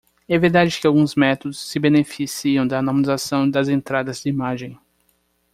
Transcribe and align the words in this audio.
É 0.27 0.35
verdade 0.35 0.81
que 0.81 0.87
alguns 0.87 1.13
métodos 1.13 1.59
se 1.59 1.77
beneficiam 1.77 2.65
da 2.65 2.81
normalização 2.81 3.47
das 3.47 3.69
entradas 3.69 4.19
de 4.23 4.29
imagem. 4.29 4.79